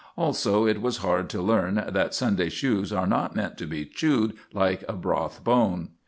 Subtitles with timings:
[0.17, 4.33] Also it was hard to learn that Sunday shoes are not meant to be chewed
[4.51, 5.89] like a broth bone.